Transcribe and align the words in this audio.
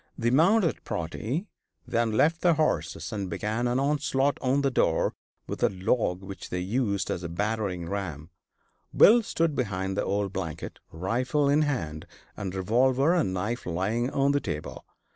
The 0.17 0.31
mounted 0.31 0.83
party 0.83 1.45
then 1.87 2.13
left 2.13 2.41
their 2.41 2.55
horses 2.55 3.13
and 3.13 3.29
began 3.29 3.67
an 3.67 3.79
onslaught 3.79 4.39
on 4.41 4.63
the 4.63 4.71
door 4.71 5.13
with 5.45 5.61
a 5.61 5.69
log 5.69 6.23
which 6.23 6.49
they 6.49 6.59
used 6.59 7.11
as 7.11 7.21
a 7.21 7.29
battering 7.29 7.87
ram. 7.87 8.31
Bill 8.97 9.21
stood 9.21 9.55
behind 9.55 9.95
the 9.95 10.03
old 10.03 10.33
blanket, 10.33 10.79
rifle 10.91 11.47
in 11.47 11.61
hand, 11.61 12.07
and 12.35 12.55
revolver 12.55 13.13
and 13.13 13.31
knife 13.31 13.67
lying 13.67 14.09
on 14.09 14.31
the 14.31 14.41
table. 14.41 14.85